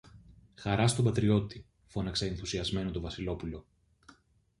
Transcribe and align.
Χαρά 0.55 0.87
στον 0.87 1.05
πατριώτη 1.05 1.65
φώναξε 1.85 2.25
ενθουσιασμένο 2.25 2.91
το 2.91 3.01
Βασιλόπουλο. 3.01 3.65